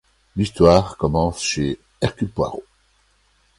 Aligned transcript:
L’histoire 0.35 0.97
commence 0.97 1.43
chez 1.43 1.79
Hercule 2.01 2.31
Poirot. 2.31 2.63